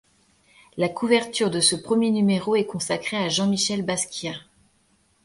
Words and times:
La 0.77 0.89
couverture 0.89 1.51
de 1.51 1.59
ce 1.59 1.75
premier 1.75 2.09
numéro 2.09 2.55
est 2.55 2.65
consacrée 2.65 3.17
à 3.17 3.29
Jean-Michel 3.29 3.83
Basquiat. 3.85 4.33